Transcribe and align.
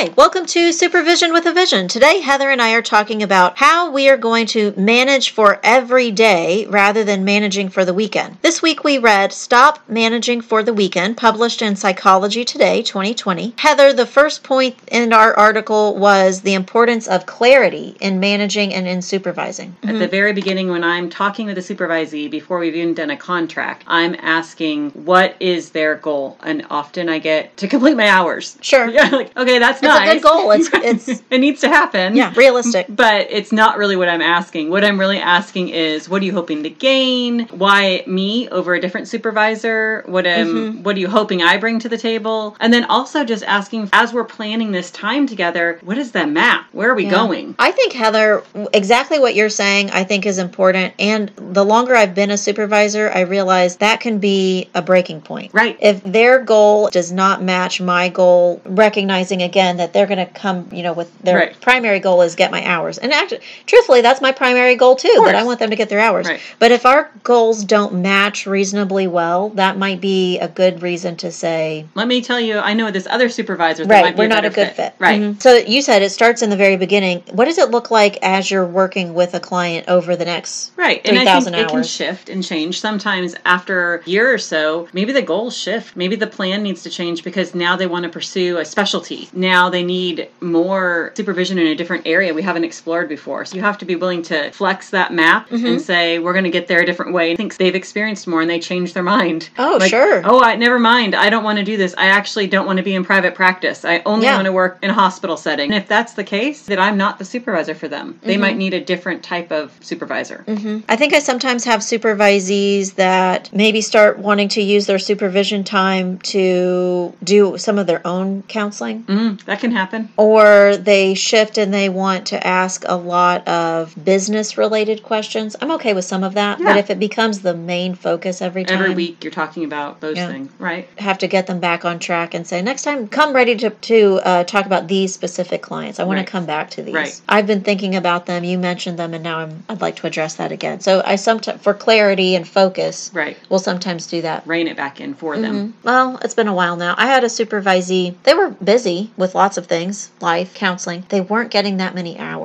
Hi, 0.00 0.14
welcome 0.16 0.46
to 0.46 0.72
Supervision 0.72 1.32
with 1.32 1.44
a 1.46 1.52
Vision. 1.52 1.88
Today, 1.88 2.20
Heather 2.20 2.50
and 2.50 2.62
I 2.62 2.74
are 2.74 2.82
talking 2.82 3.20
about 3.20 3.58
how 3.58 3.90
we 3.90 4.08
are 4.08 4.16
going 4.16 4.46
to 4.46 4.72
manage 4.76 5.30
for 5.30 5.58
every 5.64 6.12
day 6.12 6.66
rather 6.66 7.02
than 7.02 7.24
managing 7.24 7.68
for 7.68 7.84
the 7.84 7.92
weekend. 7.92 8.38
This 8.40 8.62
week 8.62 8.84
we 8.84 8.98
read 8.98 9.32
Stop 9.32 9.80
Managing 9.88 10.40
for 10.40 10.62
the 10.62 10.72
Weekend, 10.72 11.16
published 11.16 11.62
in 11.62 11.74
Psychology 11.74 12.44
Today 12.44 12.80
2020. 12.80 13.54
Heather, 13.58 13.92
the 13.92 14.06
first 14.06 14.44
point 14.44 14.76
in 14.92 15.12
our 15.12 15.34
article 15.36 15.96
was 15.96 16.42
the 16.42 16.54
importance 16.54 17.08
of 17.08 17.26
clarity 17.26 17.96
in 17.98 18.20
managing 18.20 18.72
and 18.72 18.86
in 18.86 19.02
supervising. 19.02 19.74
At 19.82 19.94
the 19.94 20.04
mm-hmm. 20.04 20.10
very 20.12 20.32
beginning, 20.32 20.68
when 20.68 20.84
I'm 20.84 21.10
talking 21.10 21.46
with 21.46 21.58
a 21.58 21.60
supervisee 21.60 22.30
before 22.30 22.60
we've 22.60 22.76
even 22.76 22.94
done 22.94 23.10
a 23.10 23.16
contract, 23.16 23.82
I'm 23.88 24.14
asking 24.20 24.90
what 24.90 25.34
is 25.40 25.70
their 25.70 25.96
goal, 25.96 26.38
and 26.44 26.64
often 26.70 27.08
I 27.08 27.18
get 27.18 27.56
to 27.56 27.66
complete 27.66 27.96
my 27.96 28.08
hours. 28.08 28.56
Sure. 28.60 28.88
Yeah, 28.98 29.08
like 29.10 29.36
okay, 29.36 29.58
that's 29.58 29.80
It's 29.96 30.10
a 30.10 30.14
good 30.14 30.22
goal. 30.22 30.50
It's 30.50 30.68
it's 31.08 31.22
it 31.30 31.38
needs 31.38 31.60
to 31.62 31.68
happen. 31.68 32.16
yeah, 32.16 32.32
realistic. 32.36 32.86
But 32.88 33.26
it's 33.30 33.52
not 33.52 33.78
really 33.78 33.96
what 33.96 34.08
I'm 34.08 34.22
asking. 34.22 34.70
What 34.70 34.84
I'm 34.84 34.98
really 34.98 35.18
asking 35.18 35.68
is, 35.70 36.08
what 36.08 36.22
are 36.22 36.24
you 36.24 36.32
hoping 36.32 36.62
to 36.64 36.70
gain? 36.70 37.46
Why 37.48 38.02
me 38.06 38.48
over 38.50 38.74
a 38.74 38.80
different 38.80 39.08
supervisor? 39.08 40.02
What 40.06 40.26
am 40.26 40.48
Mm-hmm. 40.48 40.82
What 40.82 40.96
are 40.96 41.00
you 41.00 41.08
hoping 41.08 41.42
I 41.42 41.56
bring 41.58 41.78
to 41.80 41.88
the 41.88 41.98
table? 41.98 42.56
And 42.60 42.72
then 42.72 42.84
also 42.84 43.24
just 43.24 43.44
asking, 43.44 43.90
as 43.92 44.12
we're 44.12 44.24
planning 44.24 44.72
this 44.72 44.90
time 44.90 45.26
together, 45.26 45.78
what 45.82 45.98
is 45.98 46.12
that 46.12 46.28
map? 46.30 46.66
Where 46.72 46.90
are 46.90 46.94
we 46.94 47.04
Yeah. 47.04 47.10
going? 47.10 47.54
I 47.58 47.70
think 47.70 47.92
Heather, 47.92 48.42
exactly 48.72 49.18
what 49.18 49.34
you're 49.34 49.48
saying, 49.50 49.90
I 49.90 50.04
think 50.04 50.26
is 50.26 50.38
important. 50.38 50.94
And 50.98 51.30
the 51.36 51.64
longer 51.64 51.94
I've 51.96 52.14
been 52.14 52.30
a 52.30 52.38
supervisor, 52.38 53.10
I 53.14 53.20
realize 53.20 53.76
that 53.76 54.00
can 54.00 54.18
be 54.18 54.68
a 54.74 54.82
breaking 54.82 55.20
point. 55.22 55.52
Right. 55.52 55.76
If 55.80 56.02
their 56.02 56.40
goal 56.42 56.88
does 56.90 57.12
not 57.12 57.42
match 57.42 57.80
my 57.80 58.08
goal, 58.08 58.60
recognizing 58.64 59.42
again 59.42 59.76
that 59.78 59.92
they're 59.92 60.06
going 60.06 60.18
to 60.18 60.26
come, 60.26 60.68
you 60.72 60.82
know, 60.82 60.92
with 60.92 61.10
their 61.22 61.36
Right. 61.36 61.60
primary 61.60 61.98
goal 62.00 62.22
is 62.22 62.34
get 62.34 62.50
my 62.50 62.64
hours. 62.64 62.98
And 62.98 63.12
actually, 63.12 63.40
truthfully, 63.66 64.00
that's 64.02 64.20
my 64.20 64.32
primary 64.32 64.74
goal 64.76 64.96
too. 64.96 65.22
That 65.24 65.34
I 65.34 65.44
want 65.44 65.58
them 65.58 65.70
to 65.70 65.76
get 65.76 65.88
their 65.88 66.00
hours. 66.00 66.26
Right. 66.26 66.40
But 66.58 66.72
if 66.72 66.84
our 66.86 67.10
goals 67.24 67.64
don't 67.64 67.94
match 68.02 68.46
reasonably 68.46 69.06
well, 69.06 69.48
that 69.50 69.78
might 69.78 70.00
be 70.00 70.38
a 70.38 70.48
good 70.48 70.82
reason 70.82 71.16
to 71.16 71.32
say, 71.32 71.86
Let 71.94 72.08
me 72.08 72.20
tell 72.22 72.40
you, 72.40 72.58
I 72.58 72.74
know 72.74 72.90
this 72.90 73.06
other 73.08 73.28
supervisor 73.28 73.84
that 73.86 73.92
right 73.92 74.02
might 74.04 74.14
be 74.16 74.20
we're 74.20 74.26
a 74.26 74.28
not 74.28 74.44
a 74.44 74.50
good 74.50 74.70
fit, 74.72 74.94
Right. 74.98 75.20
Mhm. 75.20 75.40
so 75.42 75.54
you 75.56 75.82
said 75.82 76.02
it 76.02 76.10
starts 76.10 76.42
in 76.42 76.50
the 76.50 76.56
very 76.56 76.76
beginning 76.76 77.22
what 77.32 77.44
does 77.46 77.58
it 77.58 77.70
look 77.70 77.90
like 77.90 78.18
as 78.22 78.50
you're 78.50 78.66
working 78.66 79.14
with 79.14 79.34
a 79.34 79.40
client 79.40 79.88
over 79.88 80.16
the 80.16 80.24
next 80.24 80.72
Right. 80.76 81.00
And 81.04 81.16
I 81.18 81.22
3,000 81.22 81.52
think 81.54 81.68
it 81.68 81.70
can 81.70 81.82
shift 81.84 82.28
and 82.28 82.42
change. 82.44 82.80
Sometimes 82.80 83.34
after 83.44 83.96
a 84.06 84.08
year 84.10 84.32
or 84.32 84.38
so, 84.38 84.88
maybe 84.92 85.12
the 85.12 85.22
goals 85.22 85.56
shift. 85.56 85.96
Maybe 85.96 86.16
the 86.16 86.26
plan 86.26 86.62
needs 86.62 86.82
to 86.84 86.90
change 86.90 87.22
because 87.24 87.54
now 87.54 87.76
they 87.76 87.86
want 87.86 88.04
to 88.04 88.08
pursue 88.08 88.58
a 88.58 88.64
specialty. 88.64 89.28
Now 89.32 89.67
they 89.70 89.82
need 89.82 90.28
more 90.40 91.12
supervision 91.16 91.58
in 91.58 91.66
a 91.68 91.74
different 91.74 92.06
area 92.06 92.32
we 92.34 92.42
haven't 92.42 92.64
explored 92.64 93.08
before. 93.08 93.44
So 93.44 93.56
you 93.56 93.62
have 93.62 93.78
to 93.78 93.84
be 93.84 93.96
willing 93.96 94.22
to 94.24 94.50
flex 94.52 94.90
that 94.90 95.12
map 95.12 95.48
Mm-hmm. 95.48 95.66
and 95.66 95.80
say, 95.80 96.18
we're 96.18 96.32
going 96.32 96.44
to 96.44 96.50
get 96.50 96.68
there 96.68 96.80
a 96.80 96.86
different 96.86 97.12
way. 97.12 97.32
I 97.32 97.36
think 97.36 97.56
they've 97.56 97.74
experienced 97.74 98.26
more 98.26 98.40
and 98.42 98.50
they 98.50 98.58
change 98.60 98.92
their 98.92 99.02
mind. 99.02 99.48
Oh, 99.58 99.76
Like, 99.80 99.90
sure. 99.90 100.22
Oh, 100.24 100.40
I 100.42 100.56
never 100.56 100.78
mind. 100.78 101.14
I 101.14 101.30
don't 101.30 101.44
want 101.44 101.58
to 101.58 101.64
do 101.64 101.76
this. 101.76 101.94
I 101.96 102.06
actually 102.06 102.46
don't 102.48 102.66
want 102.66 102.76
to 102.78 102.82
be 102.82 102.94
in 102.94 103.04
private 103.04 103.34
practice. 103.34 103.84
I 103.84 104.02
only 104.04 104.26
Yeah. 104.26 104.34
want 104.36 104.46
to 104.46 104.52
work 104.52 104.78
in 104.82 104.90
a 104.90 104.94
hospital 104.94 105.36
setting. 105.36 105.72
And 105.72 105.80
if 105.82 105.88
that's 105.88 106.12
the 106.14 106.24
case, 106.24 106.66
then 106.66 106.78
I'm 106.78 106.96
not 106.96 107.18
the 107.18 107.24
supervisor 107.24 107.74
for 107.74 107.88
them. 107.88 108.18
They 108.22 108.32
Mm-hmm. 108.34 108.40
might 108.40 108.56
need 108.56 108.74
a 108.74 108.80
different 108.80 109.22
type 109.22 109.50
of 109.52 109.72
supervisor. 109.80 110.44
I 110.88 110.96
think 110.96 111.14
I 111.14 111.18
sometimes 111.20 111.64
have 111.64 111.80
supervisees 111.80 112.94
that 112.96 113.52
maybe 113.52 113.80
start 113.80 114.18
wanting 114.18 114.48
to 114.50 114.62
use 114.62 114.86
their 114.86 114.98
supervision 114.98 115.64
time 115.64 116.18
to 116.18 117.14
do 117.24 117.56
some 117.58 117.78
of 117.78 117.86
their 117.86 118.06
own 118.06 118.42
counseling. 118.48 119.04
Mm, 119.04 119.44
that 119.58 119.66
can 119.66 119.76
happen. 119.76 120.08
Or 120.16 120.76
they 120.76 121.14
shift 121.14 121.58
and 121.58 121.72
they 121.74 121.88
want 121.88 122.26
to 122.28 122.46
ask 122.46 122.84
a 122.86 122.96
lot 122.96 123.46
of 123.48 123.94
business 124.04 124.56
related 124.56 125.02
questions. 125.02 125.56
I'm 125.60 125.70
okay 125.72 125.94
with 125.94 126.04
some 126.04 126.22
of 126.24 126.34
that, 126.34 126.58
but 126.58 126.76
if 126.76 126.90
it 126.90 126.98
becomes 126.98 127.40
the 127.40 127.54
main 127.54 127.94
focus 127.94 128.40
every 128.40 128.64
time, 128.64 128.78
Every 128.78 128.94
week 128.94 129.24
you're 129.24 129.30
talking 129.32 129.64
about 129.64 130.00
those 130.00 130.16
Yeah. 130.16 130.28
things, 130.28 130.50
right? 130.58 130.88
have 130.98 131.18
to 131.18 131.26
get 131.26 131.46
them 131.46 131.58
back 131.60 131.84
on 131.84 131.98
track 131.98 132.34
and 132.34 132.46
say 132.46 132.60
next 132.62 132.82
time 132.82 133.06
come 133.08 133.32
ready 133.32 133.54
to, 133.56 133.70
to 133.70 134.20
uh, 134.24 134.44
talk 134.44 134.66
about 134.66 134.88
these 134.88 135.12
specific 135.12 135.62
clients 135.62 135.98
i 136.00 136.04
want 136.04 136.18
Right. 136.18 136.26
to 136.26 136.30
come 136.30 136.44
back 136.44 136.70
to 136.70 136.82
these 136.82 136.94
Right. 136.94 137.20
i've 137.28 137.46
been 137.46 137.60
thinking 137.62 137.94
about 137.94 138.26
them 138.26 138.42
you 138.44 138.58
mentioned 138.58 138.98
them 138.98 139.14
and 139.14 139.22
now 139.22 139.38
I'm, 139.38 139.64
i'd 139.68 139.80
like 139.80 139.96
to 139.96 140.06
address 140.06 140.34
that 140.34 140.50
again 140.52 140.80
so 140.80 141.02
i 141.04 141.16
sometimes 141.16 141.60
for 141.62 141.72
clarity 141.74 142.34
and 142.34 142.46
focus 142.46 143.10
Right. 143.14 143.36
we'll 143.48 143.60
sometimes 143.60 144.06
do 144.06 144.22
that 144.22 144.46
Rein 144.46 144.66
it 144.68 144.76
back 144.76 145.00
in 145.00 145.14
for 145.14 145.38
them. 145.38 145.74
well, 145.82 146.18
it's 146.22 146.34
been 146.34 146.48
a 146.48 146.54
while 146.54 146.76
now. 146.76 146.94
I 146.98 147.06
had 147.06 147.22
a 147.24 147.28
supervisee. 147.28 148.14
They 148.24 148.34
were 148.34 148.50
busy 148.50 149.10
with 149.16 149.34
lots 149.34 149.47
of 149.56 149.66
things, 149.66 150.10
life, 150.20 150.52
counseling. 150.54 151.04
They 151.08 151.20
weren't 151.20 151.50
getting 151.50 151.78
that 151.78 151.94
many 151.94 152.18
hours. 152.18 152.37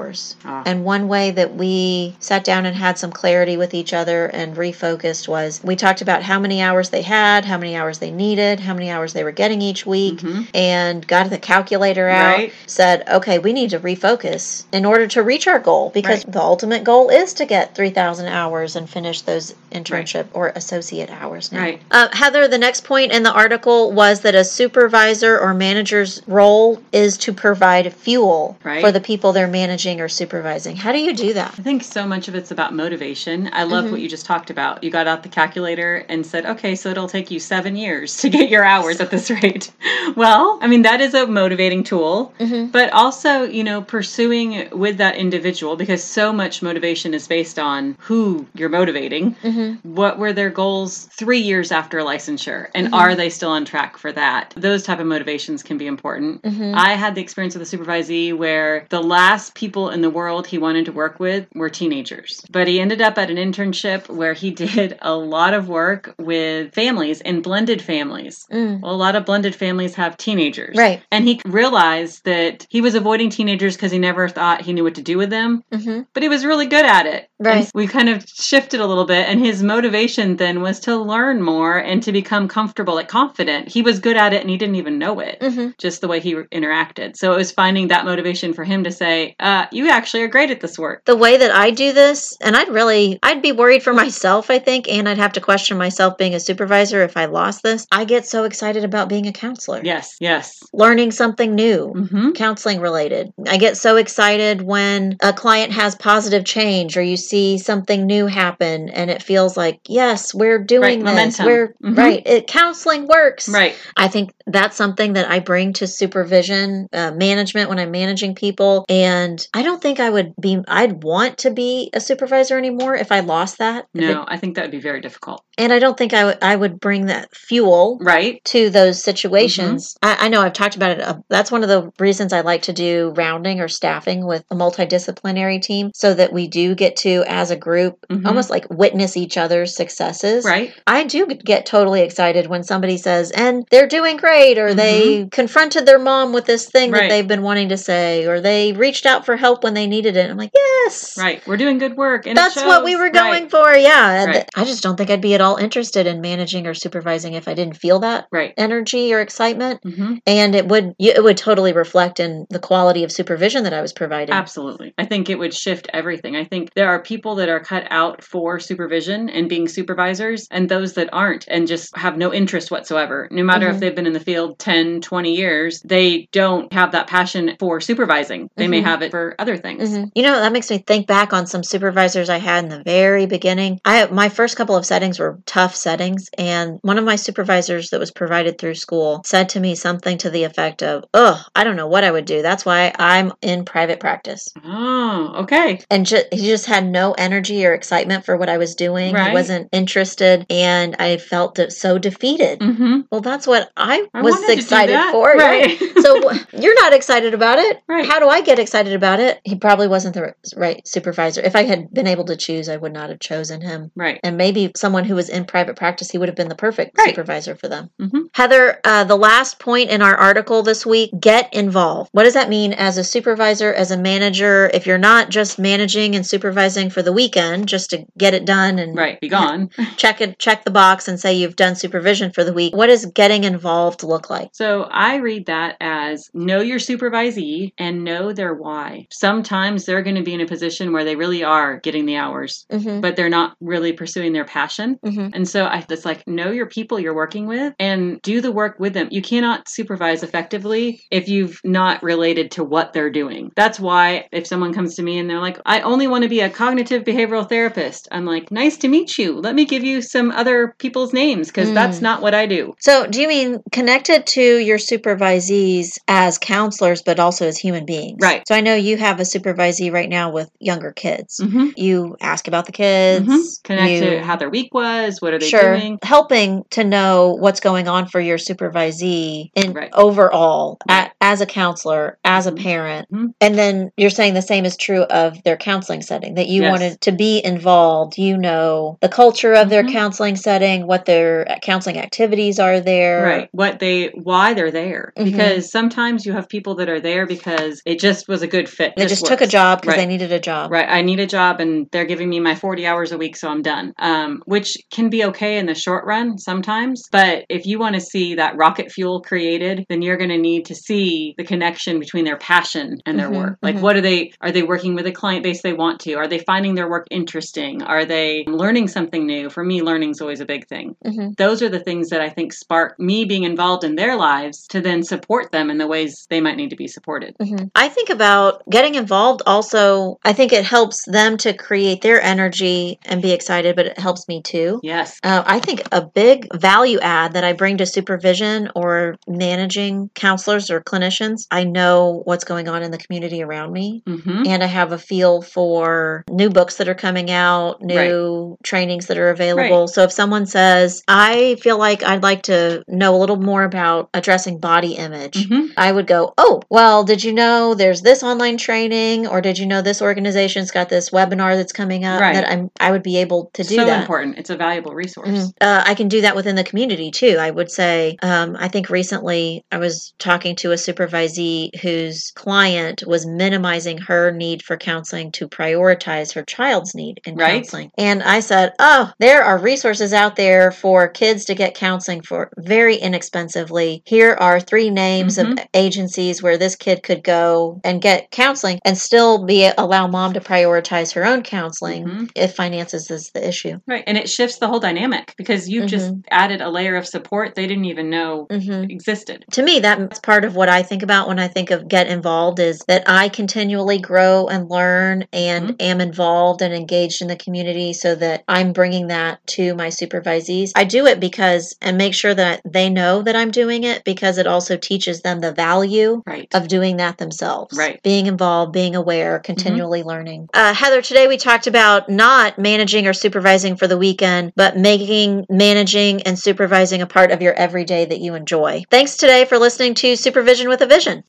Ah. 0.46 0.64
And 0.66 0.84
one 0.86 1.08
way 1.08 1.32
that 1.32 1.56
we 1.56 2.16
sat 2.20 2.44
down 2.44 2.66
and 2.66 2.76
had 2.76 2.98
some 2.98 3.12
clarity 3.12 3.58
with 3.58 3.74
each 3.74 3.94
other 3.94 4.26
and 4.28 4.56
refocused 4.56 5.28
was 5.28 5.62
we 5.64 5.76
talked 5.76 6.02
about 6.02 6.24
how 6.24 6.40
many 6.40 6.62
hours 6.62 6.90
they 6.90 7.02
had, 7.02 7.46
how 7.46 7.58
many 7.58 7.76
hours 7.76 8.00
they 8.00 8.12
needed, 8.12 8.60
how 8.60 8.74
many 8.74 8.90
hours 8.90 9.14
they 9.14 9.24
were 9.24 9.32
getting 9.32 9.62
each 9.62 9.86
week, 9.86 10.22
and 10.54 11.06
got 11.08 11.30
the 11.30 11.38
calculator 11.38 12.08
out. 12.10 12.34
Mm-hmm. 12.36 12.42
Right. 12.44 12.54
Said, 12.68 13.08
okay, 13.10 13.40
we 13.40 13.54
need 13.54 13.70
to 13.72 13.80
refocus 13.80 14.64
in 14.72 14.86
order 14.86 15.08
to 15.08 15.22
reach 15.24 15.48
our 15.48 15.60
goal 15.60 15.92
because 15.94 16.24
Right. 16.26 16.34
the 16.34 16.42
ultimate 16.42 16.84
goal 16.84 17.10
is 17.10 17.34
to 17.36 17.46
get 17.46 17.76
3,000 17.76 18.28
hours 18.28 18.76
and 18.76 18.90
finish 18.90 19.22
those 19.22 19.54
internship 19.72 20.26
or 20.34 20.50
associate 20.56 21.10
hours 21.10 21.52
now. 21.52 21.62
Right. 21.62 21.82
Uh, 21.92 22.08
Heather, 22.12 22.48
the 22.48 22.58
next 22.58 22.84
point 22.84 23.12
in 23.12 23.24
the 23.24 23.32
article 23.32 23.92
was 23.92 24.22
that 24.22 24.36
a 24.36 24.44
supervisor 24.44 25.40
or 25.40 25.54
manager's 25.54 26.22
role 26.28 26.82
is 26.92 27.18
to 27.20 27.34
provide 27.34 27.92
fuel 27.94 28.58
Right. 28.64 28.82
for 28.82 28.92
the 28.92 29.00
people 29.02 29.32
they're 29.34 29.48
managing 29.48 30.00
supervising. 30.10 30.76
How 30.76 30.92
do 30.92 31.00
you 31.00 31.14
do 31.14 31.34
that? 31.34 31.56
I 31.58 31.62
think 31.64 31.84
so 31.84 32.06
much 32.08 32.28
of 32.28 32.36
it's 32.36 32.52
about 32.52 32.74
motivation. 32.74 33.50
I 33.54 33.64
love 33.64 33.84
Mm-hmm. 33.84 33.92
what 33.94 34.02
you 34.02 34.08
just 34.10 34.26
talked 34.26 34.50
about. 34.50 34.84
You 34.84 34.90
got 34.92 35.08
out 35.08 35.24
the 35.24 35.30
calculator 35.30 36.06
and 36.08 36.26
said, 36.26 36.46
okay, 36.46 36.76
so 36.76 36.90
it'll 36.90 37.08
take 37.10 37.30
you 37.32 37.40
seven 37.40 37.76
years 37.76 38.16
to 38.18 38.30
get 38.30 38.50
your 38.50 38.64
hours 38.64 39.02
at 39.02 39.10
this 39.12 39.30
rate. 39.30 39.72
well, 40.16 40.58
I 40.62 40.68
mean, 40.68 40.84
that 40.84 41.02
is 41.02 41.14
a 41.14 41.28
motivating 41.28 41.84
tool, 41.84 42.34
Mm-hmm. 42.40 42.68
but 42.72 42.92
also, 42.94 43.44
you 43.44 43.64
know, 43.64 43.82
pursuing 43.82 44.70
with 44.72 44.98
that 44.98 45.16
individual 45.16 45.76
because 45.76 46.04
so 46.04 46.32
much 46.34 46.62
motivation 46.62 47.14
is 47.14 47.28
based 47.28 47.58
on 47.60 47.96
who 48.00 48.46
you're 48.54 48.70
motivating. 48.70 49.36
Mm-hmm. 49.36 49.94
What 49.94 50.18
were 50.20 50.34
their 50.34 50.50
goals 50.50 51.06
three 51.12 51.40
years 51.40 51.72
after 51.72 52.00
licensure? 52.00 52.68
And 52.76 52.94
are 52.94 53.16
they 53.16 53.30
still 53.30 53.50
on 53.52 53.66
track 53.66 53.98
for 53.98 54.12
that? 54.12 54.54
Those 54.56 54.84
type 54.84 55.00
of 55.00 55.08
motivations 55.08 55.64
can 55.64 55.78
be 55.78 55.88
important. 55.88 56.42
Mm-hmm. 56.44 56.74
I 56.76 56.92
had 56.94 57.16
the 57.16 57.22
experience 57.22 57.56
with 57.56 57.72
a 57.74 57.78
supervisee 57.78 58.36
where 58.36 58.86
the 58.90 59.02
last 59.02 59.56
people 59.56 59.90
in 59.94 60.02
the 60.02 60.10
world 60.10 60.48
he 60.48 60.58
wanted 60.58 60.86
to 60.86 60.92
work 60.92 61.20
with 61.20 61.48
were 61.56 61.70
teenagers. 61.70 62.44
But 62.50 62.68
he 62.68 62.80
ended 62.80 63.02
up 63.02 63.18
at 63.18 63.30
an 63.30 63.38
internship 63.38 64.10
where 64.10 64.34
he 64.34 64.52
did 64.66 64.98
a 65.02 65.16
lot 65.16 65.54
of 65.54 65.68
work 65.70 66.14
with 66.20 66.74
families 66.74 67.22
and 67.22 67.44
blended 67.44 67.82
families. 67.82 68.46
Mm. 68.52 68.82
Well, 68.82 68.92
a 68.94 68.96
lot 68.96 69.16
of 69.16 69.26
blended 69.26 69.56
families 69.56 69.96
have 69.96 70.18
teenagers. 70.18 70.76
Right. 70.78 71.02
And 71.12 71.26
he 71.28 71.42
realized 71.46 72.26
that 72.26 72.66
he 72.70 72.82
was 72.82 72.96
avoiding 72.96 73.30
teenagers 73.30 73.76
because 73.76 73.92
he 73.92 74.00
never 74.00 74.28
thought 74.30 74.62
he 74.62 74.74
knew 74.74 74.84
what 74.84 74.96
to 74.96 75.02
do 75.02 75.18
with 75.18 75.30
them, 75.30 75.64
Mm-hmm. 75.72 76.02
but 76.14 76.24
he 76.24 76.30
was 76.30 76.46
really 76.46 76.66
good 76.66 76.86
at 76.86 77.06
it. 77.06 77.28
Right. 77.40 77.58
And 77.58 77.72
we 77.74 77.88
kind 77.88 78.10
of 78.10 78.26
shifted 78.28 78.80
a 78.80 78.86
little 78.88 79.06
bit, 79.06 79.28
and 79.28 79.40
his 79.40 79.62
motivation 79.64 80.38
then 80.38 80.62
was 80.62 80.80
to 80.82 80.96
learn 80.98 81.42
more 81.42 81.78
and 81.78 82.02
to 82.04 82.12
become 82.12 82.48
comfortable, 82.48 82.96
like 82.96 83.08
confident. 83.08 83.68
He 83.70 83.82
was 83.82 84.00
good 84.00 84.18
at 84.18 84.34
it 84.34 84.42
and 84.42 84.50
he 84.50 84.58
didn't 84.58 84.76
even 84.76 84.98
know 85.00 85.20
it, 85.20 85.40
Mhm. 85.42 85.78
just 85.78 86.02
the 86.02 86.08
way 86.08 86.20
he 86.20 86.34
interacted. 86.36 87.18
So 87.18 87.34
it 87.34 87.38
was 87.38 87.52
finding 87.52 87.90
that 87.90 88.06
motivation 88.06 88.54
for 88.54 88.64
him 88.64 88.84
to 88.86 88.92
say, 88.92 89.36
uh, 89.40 89.66
You 89.72 89.83
you 89.84 89.90
actually 89.90 90.24
are 90.24 90.28
great 90.28 90.52
at 90.52 90.60
this 90.62 90.78
work. 90.80 91.04
the 91.06 91.16
way 91.16 91.38
that 91.38 91.52
I 91.52 91.72
do 91.72 91.92
this, 91.94 92.38
and 92.42 92.56
I'd 92.56 92.70
really, 92.70 93.20
I'd 93.24 93.42
be 93.42 93.52
worried 93.52 93.84
for 93.84 93.94
myself, 94.04 94.50
I 94.50 94.60
think, 94.60 94.88
and 94.90 95.08
I'd 95.08 95.18
have 95.18 95.34
to 95.34 95.42
question 95.42 95.78
myself 95.78 96.18
being 96.18 96.34
a 96.36 96.40
supervisor 96.40 97.02
if 97.04 97.18
I 97.18 97.26
lost 97.26 97.64
this. 97.64 97.86
I 97.92 98.06
get 98.06 98.26
so 98.26 98.44
excited 98.46 98.84
about 98.84 99.10
being 99.10 99.28
a 99.28 99.34
counselor, 99.34 99.82
Yes, 99.84 100.16
yes. 100.20 100.60
learning 100.74 101.12
something 101.12 101.54
new. 101.56 101.94
Mm-hmm. 101.96 102.32
Counseling 102.32 102.80
related. 102.80 103.32
I 103.48 103.58
get 103.58 103.78
so 103.78 103.98
excited 103.98 104.62
when 104.62 105.18
a 105.22 105.34
client 105.34 105.72
has 105.74 105.96
positive 105.96 106.46
change 106.46 106.98
or 106.98 107.02
you 107.02 107.18
see 107.18 107.58
something 107.58 108.06
new 108.06 108.28
happen 108.28 108.90
and 108.90 109.10
it 109.10 109.22
feels 109.24 109.58
like, 109.58 109.80
yes, 109.88 110.34
we're 110.34 110.60
doing 110.64 110.82
Right, 110.82 111.00
this. 111.00 111.06
momentum. 111.06 111.46
We're 111.46 111.74
Mhm. 111.84 111.98
right. 111.98 112.22
It 112.26 112.48
counseling 112.48 113.08
works. 113.08 113.50
Right. 113.50 113.76
I 113.98 114.08
think 114.08 114.34
that's 114.48 114.76
something 114.78 115.14
that 115.14 115.30
I 115.30 115.40
bring 115.40 115.74
to 115.74 115.88
supervision, 115.88 116.88
uh, 116.94 117.12
management 117.12 117.70
when 117.70 117.80
I'm 117.80 117.92
managing 117.92 118.36
people. 118.36 118.86
And 118.90 119.46
I 119.54 119.63
don't 119.64 119.82
think 119.82 120.00
I 120.00 120.10
would 120.10 120.34
be, 120.40 120.60
I'd 120.68 121.04
want 121.04 121.40
to 121.40 121.52
be 121.52 121.90
a 121.94 122.00
supervisor 122.00 122.58
anymore 122.58 122.96
if 122.96 123.12
I 123.12 123.22
lost 123.22 123.58
that. 123.58 123.88
If 123.94 124.02
it- 124.04 124.14
No, 124.14 124.26
I 124.28 124.38
think 124.38 124.56
that 124.56 124.62
would 124.64 124.72
be 124.72 124.80
very 124.80 125.02
difficult. 125.02 125.44
and 125.58 125.72
I 125.72 125.78
don't 125.80 125.96
think 125.98 126.14
I 126.14 126.26
would 126.26 126.38
I 126.42 126.56
would 126.56 126.80
bring 126.80 127.06
that 127.08 127.36
fuel 127.36 128.00
Right. 128.02 128.44
to 128.46 128.70
those 128.72 129.04
situations. 129.04 129.96
Mm-hmm. 130.04 130.22
I, 130.22 130.26
I 130.26 130.30
know 130.30 130.42
I've 130.42 130.54
talked 130.54 130.76
about 130.76 130.92
it. 130.92 131.02
Uh, 131.02 131.16
that's 131.30 131.52
one 131.52 131.62
of 131.64 131.70
the 131.70 131.92
reasons 132.00 132.34
I 132.34 132.42
like 132.42 132.64
to 132.64 132.74
do 132.74 133.14
rounding 133.16 133.60
or 133.60 133.68
staffing 133.68 134.26
with 134.26 134.44
a 134.50 134.56
multidisciplinary 134.56 135.62
team 135.62 135.92
so 135.94 136.14
that 136.14 136.34
we 136.34 136.48
do 136.48 136.76
get 136.76 136.96
to, 136.98 137.24
as 137.28 137.52
a 137.52 137.56
group, 137.56 138.06
Mhm. 138.10 138.26
almost 138.26 138.50
like 138.50 138.66
witness 138.70 139.16
each 139.18 139.38
other's 139.38 139.76
successes. 139.76 140.46
Right. 140.46 140.74
I 140.88 141.04
do 141.04 141.26
get 141.28 141.66
totally 141.66 142.02
excited 142.02 142.48
when 142.48 142.64
somebody 142.64 142.98
says, 142.98 143.32
and 143.32 143.64
they're 143.70 143.88
doing 143.88 144.18
great, 144.18 144.58
or 144.58 144.74
they 144.74 145.28
confronted 145.32 145.86
their 145.86 146.00
mom 146.00 146.34
with 146.34 146.46
this 146.46 146.66
thing 146.66 146.92
that 146.92 147.04
Mm-hmm. 147.04 147.10
They've 147.10 147.28
been 147.28 147.42
wanting 147.44 147.70
to 147.70 147.78
say, 147.78 148.26
or 148.26 148.40
they 148.40 148.72
reached 148.74 149.06
out 149.06 149.26
for 149.26 149.36
help 149.36 149.53
when 149.62 149.74
they 149.74 149.86
needed 149.88 150.16
it. 150.16 150.32
I'm 150.32 150.38
like, 150.38 150.52
yes. 150.56 151.18
Right. 151.18 151.46
We're 151.46 151.58
doing 151.58 151.78
good 151.78 151.98
work. 151.98 152.26
And 152.26 152.38
That's 152.38 152.56
what 152.56 152.84
we 152.84 152.96
were 152.96 153.10
going 153.10 153.44
Right. 153.44 153.52
for. 153.52 153.74
Yeah. 153.76 154.26
Right. 154.26 154.50
I 154.56 154.64
just 154.64 154.82
don't 154.82 154.96
think 154.96 155.10
I'd 155.10 155.22
be 155.22 155.36
at 155.36 155.42
all 155.42 155.58
interested 155.58 156.08
in 156.08 156.22
managing 156.22 156.66
or 156.66 156.74
supervising 156.74 157.34
if 157.34 157.48
I 157.48 157.54
didn't 157.54 157.76
feel 157.78 158.00
that 158.00 158.28
Right. 158.32 158.54
energy 158.58 159.14
or 159.14 159.20
excitement 159.20 159.82
Mm-hmm. 159.84 160.16
and 160.26 160.56
it 160.56 160.68
would 160.68 160.94
you- 160.98 161.12
it 161.12 161.24
would 161.24 161.38
totally 161.38 161.74
reflect 161.74 162.20
in 162.20 162.46
the 162.50 162.60
quality 162.60 163.04
of 163.04 163.12
supervision 163.12 163.66
that 163.66 163.74
I 163.74 163.82
was 163.82 163.92
providing. 163.92 164.34
Absolutely. 164.34 164.94
I 164.98 165.06
think 165.06 165.30
it 165.30 165.38
would 165.38 165.54
shift 165.54 165.90
everything. 165.94 166.36
I 166.36 166.46
think 166.46 166.74
there 166.74 166.88
are 166.88 167.02
people 167.02 167.36
that 167.36 167.50
are 167.50 167.60
cut 167.60 167.86
out 167.90 168.24
for 168.24 168.60
supervision 168.60 169.30
and 169.30 169.50
being 169.50 169.68
supervisors, 169.68 170.48
and 170.52 170.70
those 170.70 170.94
that 170.94 171.10
aren't 171.12 171.46
and 171.50 171.68
just 171.68 171.96
have 171.98 172.18
no 172.18 172.34
interest 172.34 172.72
whatsoever. 172.72 173.28
No 173.32 173.44
matter 173.44 173.68
Mhm. 173.68 173.74
if 173.74 173.80
they've 173.80 173.96
been 173.96 174.08
in 174.08 174.14
the 174.14 174.20
field 174.20 174.60
10, 174.60 175.02
20 175.02 175.36
years, 175.36 175.82
they 175.84 176.28
don't 176.32 176.72
have 176.72 176.92
that 176.94 177.08
passion 177.08 177.56
for 177.60 177.82
supervising. 177.82 178.50
They 178.56 178.68
may 178.68 178.82
Mhm. 178.82 178.86
have 178.86 179.02
it 179.02 179.12
for 179.12 179.36
other 179.44 179.58
things. 179.58 179.90
Mhm. 179.90 180.12
You 180.16 180.24
know, 180.24 180.40
that 180.40 180.54
makes 180.54 180.70
me 180.70 180.78
think 180.78 181.06
back 181.06 181.34
on 181.34 181.46
some 181.48 181.64
supervisors 181.64 182.30
I 182.30 182.38
had 182.38 182.64
in 182.64 182.70
the 182.70 182.82
very 182.84 183.26
beginning. 183.26 183.80
I 183.84 184.06
my 184.08 184.30
first 184.30 184.56
couple 184.56 184.76
of 184.78 184.86
settings 184.86 185.20
were 185.20 185.40
tough 185.46 185.76
settings, 185.76 186.30
and 186.38 186.80
one 186.82 186.98
of 186.98 187.04
my 187.04 187.18
supervisors 187.18 187.90
that 187.90 188.00
was 188.00 188.12
provided 188.12 188.58
through 188.58 188.76
school 188.76 189.22
said 189.26 189.50
to 189.50 189.60
me 189.60 189.76
something 189.76 190.18
to 190.20 190.30
the 190.30 190.46
effect 190.46 190.82
of, 190.82 191.04
"Oh, 191.14 191.44
I 191.56 191.64
don't 191.66 191.76
know 191.76 191.88
what 191.88 192.04
I 192.06 192.12
would 192.12 192.26
do. 192.26 192.42
That's 192.42 192.66
why 192.66 192.94
I'm 192.98 193.34
in 193.42 193.66
private 193.66 194.00
practice." 194.00 194.54
Oh, 194.66 195.34
okay. 195.40 195.80
And 195.90 196.06
ju- 196.06 196.24
he 196.32 196.48
just 196.48 196.66
had 196.66 196.86
no 196.86 197.12
energy 197.18 197.66
or 197.66 197.74
excitement 197.74 198.26
for 198.26 198.38
what 198.38 198.50
I 198.50 198.58
was 198.58 198.76
doing. 198.76 199.14
Right. 199.14 199.30
He 199.30 199.34
wasn't 199.34 199.68
interested, 199.72 200.46
and 200.50 200.96
I 201.00 201.18
felt 201.18 201.60
so 201.72 201.98
defeated. 201.98 202.60
Mm-hmm. 202.60 203.02
Well, 203.12 203.22
that's 203.22 203.46
what 203.46 203.70
I, 203.76 204.08
I 204.14 204.22
was 204.22 204.34
wanted 204.36 204.48
to 204.48 204.54
do 204.56 204.60
excited 204.62 205.12
for. 205.12 205.34
Right. 205.36 205.78
so 206.02 206.32
you're 206.60 206.76
not 206.76 206.94
excited 206.94 207.34
about 207.34 207.60
it. 207.60 207.82
Right. 207.88 208.06
How 208.06 208.20
do 208.20 208.28
I 208.28 208.42
get 208.42 208.60
excited 208.60 208.94
about 208.94 209.20
it? 209.20 209.33
He 209.44 209.56
probably 209.56 209.88
wasn't 209.88 210.16
the 210.16 210.34
right 210.56 210.86
supervisor. 210.88 211.42
If 211.42 211.56
I 211.56 211.64
had 211.64 211.94
been 211.94 212.08
able 212.08 212.26
to 212.26 212.36
choose, 212.36 212.70
I 212.70 212.78
would 212.78 212.94
not 212.94 213.10
have 213.10 213.20
chosen 213.20 213.62
him. 213.62 213.92
Right. 213.96 214.20
And 214.24 214.38
maybe 214.38 214.72
someone 214.76 215.04
who 215.06 215.16
was 215.16 215.30
in 215.30 215.46
private 215.46 215.76
practice, 215.76 216.10
he 216.12 216.18
would 216.18 216.30
have 216.30 216.36
been 216.36 216.50
the 216.50 216.56
perfect 216.56 216.98
Right. 216.98 217.10
supervisor 217.10 217.56
for 217.56 217.68
them. 217.68 217.90
Mhm. 218.02 218.24
Heather, 218.34 218.80
uh, 218.84 219.04
the 219.04 219.18
last 219.18 219.60
point 219.60 219.90
in 219.90 220.02
our 220.02 220.16
article 220.16 220.64
this 220.64 220.86
week 220.86 221.12
get 221.20 221.54
involved. 221.54 222.10
What 222.14 222.24
does 222.24 222.34
that 222.34 222.50
mean 222.50 222.74
as 222.74 222.98
a 222.98 223.04
supervisor, 223.04 223.74
as 223.74 223.92
a 223.92 223.98
manager? 223.98 224.70
If 224.74 224.86
you're 224.88 224.98
not 224.98 225.30
just 225.30 225.60
managing 225.60 226.16
and 226.16 226.26
supervising 226.26 226.90
for 226.90 227.02
the 227.02 227.14
weekend, 227.14 227.68
just 227.68 227.90
to 227.92 228.06
get 228.18 228.34
it 228.34 228.46
done 228.46 228.80
and 228.80 228.96
Right. 228.96 229.20
Be 229.22 229.30
gone. 229.30 229.70
check 229.98 230.22
it, 230.22 230.40
check 230.40 230.64
the 230.66 230.72
box 230.72 231.08
and 231.08 231.20
say 231.20 231.34
you've 231.34 231.56
done 231.56 231.76
supervision 231.76 232.32
for 232.32 232.44
the 232.44 232.54
week, 232.54 232.76
what 232.76 232.88
does 232.88 233.06
getting 233.08 233.44
involved 233.44 234.04
look 234.04 234.30
like? 234.30 234.50
So 234.54 234.84
I 234.92 235.16
read 235.18 235.46
that 235.48 235.78
as 235.82 236.30
know 236.34 236.60
your 236.62 236.80
supervisee 236.80 237.74
and 237.78 238.04
know 238.04 238.34
their 238.34 238.54
why. 238.54 239.08
Sometimes 239.28 239.86
they're 239.86 240.02
going 240.02 240.18
to 240.18 240.22
be 240.22 240.34
in 240.34 240.42
a 240.42 240.46
position 240.46 240.92
where 240.92 241.06
they 241.06 241.16
really 241.16 241.46
are 241.46 241.78
getting 241.80 242.06
the 242.06 242.18
hours, 242.18 242.66
Mm-hmm. 242.72 243.00
but 243.00 243.16
they're 243.16 243.30
not 243.30 243.56
really 243.62 243.94
pursuing 243.94 244.34
their 244.34 244.44
passion. 244.44 245.00
Mm-hmm. 245.06 245.30
And 245.34 245.48
so 245.48 245.64
I, 245.64 245.86
it's 245.90 246.04
like 246.04 246.28
know 246.28 246.52
your 246.52 246.66
people 246.66 247.00
you're 247.00 247.16
working 247.16 247.48
with 247.48 247.74
and 247.80 248.22
do 248.22 248.42
the 248.42 248.52
work 248.52 248.80
with 248.80 248.94
them. 248.94 249.08
You 249.12 249.22
cannot 249.22 249.70
supervise 249.70 250.24
effectively 250.24 251.02
if 251.10 251.30
you've 251.30 251.62
not 251.64 252.04
related 252.04 252.52
to 252.52 252.64
what 252.66 252.92
they're 252.92 253.10
doing. 253.12 253.52
That's 253.56 253.80
why 253.80 254.28
if 254.34 254.46
someone 254.46 254.74
comes 254.74 254.96
to 254.96 255.04
me 255.04 255.18
and 255.20 255.30
they're 255.30 255.40
like, 255.40 255.60
I 255.66 255.80
only 255.82 256.08
want 256.08 256.24
to 256.24 256.30
be 256.30 256.42
a 256.42 256.50
cognitive 256.50 257.04
behavioral 257.06 257.48
therapist, 257.48 258.08
I'm 258.12 258.26
like, 258.26 258.52
nice 258.52 258.76
to 258.78 258.88
meet 258.90 259.18
you. 259.18 259.40
Let 259.40 259.56
me 259.56 259.64
give 259.66 259.84
you 259.86 260.02
some 260.02 260.32
other 260.32 260.76
people's 260.80 261.14
names 261.14 261.48
because 261.48 261.70
Mm. 261.70 261.76
that's 261.76 262.02
not 262.02 262.22
what 262.22 262.34
I 262.36 262.46
do. 262.46 262.74
So, 262.80 263.08
do 263.08 263.22
you 263.22 263.28
mean 263.30 263.62
connected 263.72 264.26
to 264.28 264.42
your 264.58 264.78
supervisees 264.78 265.98
as 266.08 266.38
counselors, 266.38 267.02
but 267.02 267.20
also 267.20 267.48
as 267.48 267.58
human 267.58 267.86
beings? 267.86 268.18
Right. 268.22 268.46
So, 268.48 268.56
I 268.56 268.62
know 268.62 268.76
you 268.76 268.98
have 268.98 269.13
a 269.20 269.24
supervisee 269.24 269.92
right 269.92 270.10
now 270.10 270.32
with 270.32 270.50
younger 270.60 270.92
kids. 270.92 271.40
hmm 271.44 271.68
You 271.76 272.16
ask 272.22 272.48
about 272.48 272.66
the 272.66 272.72
kids, 272.72 273.28
Mhm. 273.28 273.64
Connect 273.64 273.92
you- 273.92 274.00
to 274.02 274.24
how 274.24 274.36
their 274.36 274.50
week 274.50 274.74
was. 274.74 275.22
What 275.22 275.34
are 275.34 275.40
they 275.40 275.48
sure, 275.48 275.78
doing? 275.78 276.00
helping 276.04 276.64
to 276.72 276.84
know 276.84 277.36
what's 277.40 277.60
going 277.60 277.88
on 277.88 278.08
for 278.08 278.20
your 278.20 278.38
supervisee 278.38 279.50
in 279.56 279.74
Right. 279.74 279.90
overall 279.94 280.78
Right. 280.90 281.08
a- 281.22 281.24
as 281.24 281.42
a 281.42 281.46
counselor, 281.46 282.18
as 282.26 282.48
a 282.48 282.52
Mhm. 282.52 282.64
parent, 282.64 283.08
Mhm. 283.12 283.34
and 283.42 283.58
then 283.58 283.92
you're 283.98 284.10
saying 284.10 284.34
the 284.34 284.42
same 284.42 284.66
is 284.66 284.76
true 284.78 285.04
of 285.04 285.42
their 285.44 285.58
counseling 285.58 286.02
setting. 286.02 286.36
That 286.36 286.48
you 286.48 286.62
Yes. 286.64 286.72
wanted 286.72 287.02
to 287.02 287.12
be 287.12 287.42
involved. 287.44 288.18
You 288.18 288.38
know 288.38 288.98
the 289.02 289.10
culture 289.10 289.54
of 289.54 289.70
their 289.70 289.84
Mhm. 289.84 289.92
counseling 289.94 290.36
setting, 290.36 290.88
what 290.88 291.06
their 291.06 291.46
counseling 291.62 291.98
activities 291.98 292.60
are 292.60 292.80
there. 292.80 293.24
Right. 293.24 293.50
What 293.52 293.80
they, 293.80 294.12
why 294.24 294.54
they're 294.54 294.72
there. 294.72 295.14
Mhm. 295.18 295.26
Because 295.26 295.72
sometimes 295.72 296.26
you 296.26 296.34
have 296.34 296.48
people 296.50 296.76
that 296.76 296.90
are 296.90 297.00
there 297.00 297.26
because 297.26 297.82
it 297.86 298.00
just 298.00 298.28
was 298.28 298.42
a 298.42 298.48
good 298.48 298.68
fit. 298.70 298.94
They 299.04 299.10
just 299.10 299.26
took 299.26 299.42
a 299.42 299.48
job 299.48 299.82
because 299.82 299.96
they 299.96 300.06
needed 300.06 300.32
a 300.32 300.40
job. 300.40 300.72
Right. 300.72 300.88
I 300.88 301.02
need 301.02 301.20
a 301.20 301.28
job 301.28 301.60
and 301.60 301.88
they're 301.92 302.06
giving 302.06 302.30
me 302.30 302.40
my 302.40 302.56
40 302.56 302.86
hours 302.86 303.12
a 303.12 303.18
week, 303.18 303.36
so 303.36 303.50
I'm 303.50 303.62
done. 303.62 303.94
Um, 304.00 304.42
which 304.46 304.78
can 304.92 305.10
be 305.10 305.26
okay 305.26 305.58
in 305.58 305.66
the 305.66 305.76
short 305.76 306.06
run 306.06 306.38
sometimes. 306.38 307.04
But 307.12 307.46
if 307.50 307.66
you 307.66 307.80
want 307.80 307.96
to 307.96 308.02
see 308.02 308.36
that 308.36 308.56
rocket 308.58 308.92
fuel 308.92 309.22
created, 309.22 309.86
then 309.90 310.02
you're 310.02 310.18
going 310.18 310.30
to 310.30 310.38
need 310.38 310.66
to 310.68 310.76
see 310.76 311.34
the 311.38 311.44
connection 311.44 312.00
between 312.00 312.26
their 312.26 312.38
passion 312.38 312.98
and 313.06 313.20
their 313.20 313.30
Mhm, 313.30 313.36
work. 313.36 313.58
Like, 313.62 313.76
mhm. 313.76 313.82
what 313.82 313.96
are 313.96 314.02
they, 314.02 314.32
are 314.42 314.52
they 314.52 314.64
working 314.64 314.96
with 314.96 315.06
a 315.08 315.12
client 315.12 315.44
base 315.44 315.62
they 315.62 315.74
want 315.74 316.00
to? 316.02 316.14
Are 316.16 316.28
they 316.28 316.40
finding 316.40 316.76
their 316.76 316.90
work 316.90 317.08
interesting? 317.12 317.82
Are 317.84 318.06
they 318.06 318.44
learning 318.48 318.88
something 318.88 319.26
new? 319.26 319.50
For 319.50 319.64
me, 319.64 319.82
learning 319.82 320.12
is 320.12 320.22
always 320.22 320.40
a 320.40 320.46
big 320.46 320.68
thing. 320.68 320.96
hmm 321.06 321.30
Those 321.38 321.62
are 321.62 321.70
the 321.70 321.80
things 321.80 322.10
that 322.10 322.22
I 322.22 322.30
think 322.30 322.54
spark 322.54 323.00
me 323.00 323.26
being 323.26 323.44
involved 323.44 323.84
in 323.84 323.96
their 323.96 324.16
lives 324.16 324.66
to 324.68 324.82
then 324.82 325.04
support 325.04 325.52
them 325.52 325.70
in 325.70 325.78
the 325.78 325.88
ways 325.88 326.26
they 326.30 326.42
might 326.42 326.56
need 326.58 326.70
to 326.70 326.76
be 326.76 326.88
supported. 326.88 327.36
hmm 327.42 327.66
I 327.76 327.90
think 327.90 328.10
about 328.10 328.62
getting 328.70 328.93
involved 328.96 329.42
also, 329.46 330.20
I 330.24 330.34
think 330.34 330.54
it 330.54 330.66
helps 330.66 331.06
them 331.06 331.38
to 331.38 331.54
create 331.54 332.02
their 332.02 332.22
energy 332.22 333.00
and 333.06 333.22
be 333.22 333.32
excited, 333.32 333.76
but 333.76 333.86
it 333.88 334.00
helps 334.00 334.28
me 334.28 334.42
too. 334.42 334.80
Yes. 334.84 335.20
Uh, 335.24 335.44
I 335.46 335.60
think 335.60 335.82
a 335.92 336.02
big 336.02 336.48
value 336.54 337.00
add 337.02 337.34
that 337.34 337.44
I 337.44 337.54
bring 337.54 337.78
to 337.78 337.86
supervision 337.86 338.70
or 338.76 339.16
managing 339.28 340.10
counselors 340.16 340.70
or 340.70 340.82
clinicians, 340.82 341.48
I 341.52 341.64
know 341.64 342.22
what's 342.26 342.44
going 342.44 342.68
on 342.68 342.84
in 342.84 342.92
the 342.92 342.98
community 342.98 343.42
around 343.44 343.72
me. 343.72 344.04
hmm 344.06 344.44
And 344.46 344.64
I 344.64 344.68
have 344.68 344.92
a 344.92 344.98
feel 344.98 345.42
for 345.42 346.24
new 346.30 346.50
books 346.50 346.76
that 346.78 346.88
are 346.90 346.96
coming 346.96 347.32
out, 347.32 347.82
new 347.82 348.58
trainings 348.64 349.08
that 349.08 349.18
are 349.18 349.30
available. 349.30 349.88
So 349.88 350.04
if 350.04 350.12
someone 350.12 350.46
says, 350.46 351.04
I 351.08 351.56
feel 351.62 351.78
like 351.78 352.04
I'd 352.04 352.24
like 352.24 352.44
to 352.44 352.84
know 352.88 353.16
a 353.16 353.20
little 353.20 353.38
more 353.38 353.64
about 353.64 354.10
addressing 354.14 354.60
body 354.60 354.94
image, 354.94 355.48
hmm 355.48 355.68
I 355.78 355.92
would 355.92 356.08
go, 356.08 356.34
Oh, 356.38 356.62
well, 356.70 357.04
did 357.04 357.24
you 357.24 357.34
know 357.34 357.74
there's 357.74 358.02
this 358.02 358.22
online 358.24 358.58
training 358.58 358.73
or 358.74 359.40
did 359.42 359.60
you 359.60 359.68
know 359.68 359.82
this 359.84 360.02
organization's 360.02 360.72
got 360.72 360.90
this 360.90 361.12
webinar 361.12 361.56
that's 361.56 361.72
coming 361.72 362.06
up 362.06 362.20
Right. 362.20 362.34
that 362.34 362.50
I'm 362.50 362.72
I 362.80 362.90
would 362.92 363.04
be 363.04 363.18
able 363.18 363.52
to 363.54 363.64
do 363.64 363.76
so 363.76 363.86
that. 363.86 364.02
important. 364.02 364.40
It's 364.40 364.50
a 364.50 364.58
valuable 364.58 364.94
resource. 364.96 365.30
Mhm. 365.30 365.54
Uh, 365.62 365.84
I 365.86 365.94
can 365.94 366.08
do 366.08 366.22
that 366.22 366.36
within 366.36 366.56
the 366.56 366.64
community 366.64 367.12
too. 367.12 367.38
I 367.40 367.52
would 367.52 367.70
say, 367.70 368.18
um, 368.24 368.58
I 368.60 368.68
think 368.68 368.90
recently 368.90 369.64
I 369.72 369.78
was 369.78 370.14
talking 370.18 370.56
to 370.58 370.72
a 370.72 370.76
supervisee 370.76 371.70
whose 371.82 372.32
client 372.36 373.04
was 373.06 373.26
minimizing 373.28 374.00
her 374.00 374.32
need 374.32 374.64
for 374.64 374.76
counseling 374.76 375.32
to 375.34 375.48
prioritize 375.48 376.34
her 376.34 376.44
child's 376.44 376.96
need 376.96 377.20
in 377.26 377.36
Right. 377.36 377.62
counseling. 377.62 377.92
And 377.98 378.24
I 378.24 378.40
said, 378.40 378.74
Oh, 378.80 379.12
there 379.20 379.44
are 379.44 379.58
resources 379.60 380.14
out 380.14 380.36
there 380.36 380.72
for 380.72 381.08
kids 381.08 381.46
to 381.46 381.56
get 381.56 381.76
counseling 381.76 382.22
for 382.24 382.50
very 382.58 382.96
inexpensively. 382.96 384.02
Here 384.06 384.36
are 384.40 384.60
three 384.60 384.90
names 384.90 385.38
of 385.38 385.48
Mhm. 385.48 385.66
agencies 385.76 386.42
where 386.42 386.58
this 386.58 386.76
kid 386.76 387.04
could 387.04 387.24
go 387.24 387.80
and 387.84 388.02
get 388.02 388.32
counseling 388.32 388.63
counseling 388.64 388.80
and 388.86 388.98
still 388.98 389.46
be 389.46 389.70
allow 389.78 390.08
mom 390.08 390.34
to 390.34 390.40
prioritize 390.40 391.14
her 391.14 391.26
own 391.26 391.44
counseling 391.44 392.06
Mhm. 392.06 392.30
if 392.36 392.56
finances 392.56 393.10
is 393.12 393.32
the 393.34 393.46
issue. 393.48 393.80
Right. 393.88 394.04
And 394.08 394.18
it 394.18 394.30
shifts 394.30 394.58
the 394.60 394.68
whole 394.68 394.80
dynamic 394.80 395.34
because 395.38 395.68
you've 395.70 395.88
just 395.88 396.14
added 396.32 396.62
a 396.62 396.70
layer 396.70 396.96
of 396.96 397.06
support 397.08 397.56
they 397.56 397.68
didn't 397.68 397.86
even 397.86 398.10
know 398.10 398.48
hmm 398.50 398.84
existed. 398.90 399.46
to 399.52 399.62
me 399.64 399.80
that's 399.80 400.20
part 400.20 400.46
of 400.46 400.56
what 400.56 400.70
i 400.70 400.82
think 400.84 401.04
about 401.04 401.28
when 401.28 401.40
i 401.40 401.48
think 401.48 401.72
of 401.72 401.88
get 401.88 402.08
involved 402.08 402.60
is 402.60 402.80
that 402.88 403.04
i 403.08 403.30
continually 403.30 403.98
grow 404.00 404.48
and 404.48 404.70
learn 404.70 405.26
and 405.34 405.76
am 405.82 406.00
involved 406.02 406.62
and 406.62 406.74
engaged 406.74 407.22
in 407.22 407.28
the 407.28 407.36
community 407.36 407.94
so 407.94 408.16
that 408.16 408.44
i'm 408.48 408.74
bringing 408.74 409.08
that 409.08 409.40
to 409.48 409.74
my 409.76 409.88
supervisees 409.88 410.72
i 410.76 410.84
do 410.84 411.06
it 411.06 411.20
because 411.20 411.76
and 411.82 411.98
make 411.98 412.14
sure 412.14 412.34
that 412.34 412.62
they 412.66 412.90
know 412.90 413.22
that 413.22 413.36
i'm 413.36 413.52
doing 413.52 413.84
it 413.84 414.04
because 414.04 414.38
it 414.38 414.48
also 414.48 414.78
teaches 414.78 415.22
them 415.22 415.40
the 415.40 415.52
value 415.52 416.22
Right. 416.26 416.48
of 416.54 416.68
doing 416.68 416.98
that 416.98 417.18
themselves. 417.18 417.78
Right. 417.78 418.02
Being 418.04 418.28
involved, 418.28 418.53
being 418.72 418.96
aware, 418.96 419.40
continually 419.40 420.04
learning. 420.04 420.48
Uh, 420.54 420.74
Heather, 420.74 421.02
today 421.02 421.28
we 421.28 421.38
talked 421.38 421.68
about 421.68 422.10
not 422.10 422.58
managing 422.58 423.08
or 423.08 423.14
supervising 423.14 423.76
for 423.76 423.88
the 423.88 423.98
weekend, 423.98 424.54
but 424.56 424.78
making 424.78 425.46
managing 425.50 426.22
and 426.24 426.38
supervising 426.38 427.02
a 427.02 427.08
part 427.08 427.32
of 427.32 427.42
your 427.42 427.54
everyday 427.54 428.06
that 428.06 428.20
you 428.20 428.36
enjoy. 428.36 428.84
Thanks 428.90 429.18
today 429.18 429.46
for 429.46 429.58
listening 429.58 429.94
to 429.96 430.16
Supervision 430.16 430.70
with 430.70 430.82
a 430.82 430.88
Vision. 430.88 431.24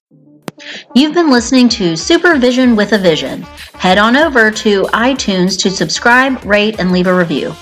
You've 0.95 1.14
been 1.14 1.31
listening 1.31 1.69
to 1.71 1.97
Supervision 1.97 2.76
with 2.76 2.93
a 2.93 2.99
Vision. 2.99 3.43
Head 3.75 3.99
on 3.99 4.16
over 4.16 4.50
to 4.50 4.83
iTunes 4.85 5.61
to 5.62 5.71
subscribe, 5.71 6.45
rate, 6.45 6.78
and 6.78 6.93
leave 6.93 7.09
a 7.09 7.14
review. 7.14 7.52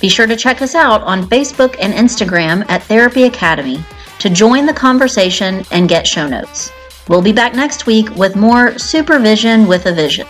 Be 0.00 0.08
sure 0.08 0.26
to 0.26 0.36
check 0.36 0.62
us 0.62 0.74
out 0.74 1.02
on 1.02 1.28
Facebook 1.28 1.76
and 1.78 1.92
Instagram 1.92 2.68
at 2.68 2.82
Therapy 2.84 3.24
Academy 3.24 3.84
to 4.18 4.30
join 4.30 4.66
the 4.66 4.74
conversation 4.74 5.64
and 5.70 5.88
get 5.88 6.06
show 6.06 6.26
notes. 6.26 6.72
We'll 7.08 7.22
be 7.22 7.32
back 7.32 7.54
next 7.54 7.86
week 7.86 8.08
with 8.16 8.36
more 8.36 8.78
Supervision 8.78 9.66
with 9.66 9.86
a 9.86 9.92
Vision. 9.92 10.26